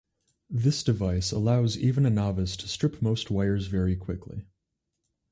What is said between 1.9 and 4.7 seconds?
a novice to strip most wires very quickly.